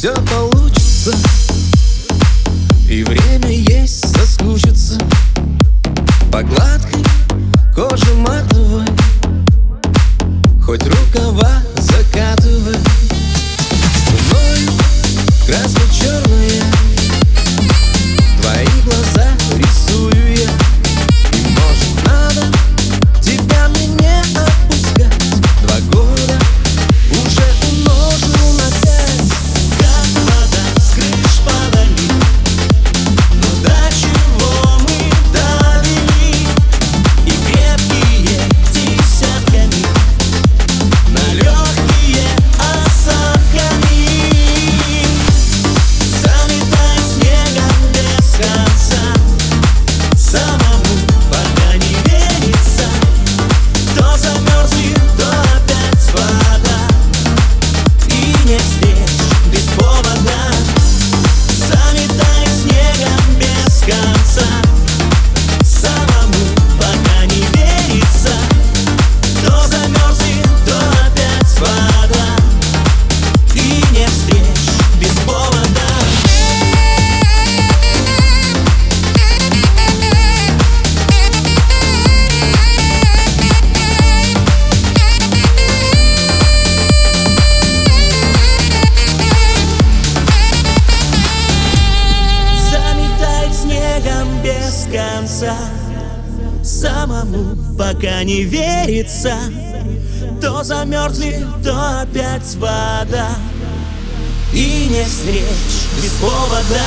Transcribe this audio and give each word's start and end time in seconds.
все 0.00 0.14
получится. 0.14 1.12
И 2.88 3.04
время 3.04 3.50
есть 3.50 4.16
соскучиться 4.16 4.98
без 94.70 94.86
конца 94.92 95.56
Самому 96.62 97.56
пока 97.76 98.22
не 98.22 98.44
верится. 98.44 99.34
То 100.40 100.62
замерзли, 100.62 101.44
то 101.64 102.02
опять 102.02 102.54
вода. 102.56 103.30
И 104.52 104.88
не 104.90 105.04
встреч 105.04 105.44
без 105.96 106.12
повода. 106.20 106.84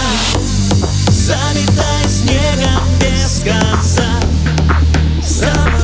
Заметай 1.09 2.07
снегом 2.07 2.83
без 2.99 3.41
конца. 3.43 4.05
Самому 5.27 5.82